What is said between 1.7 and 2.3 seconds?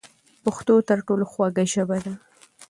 ژبه ده.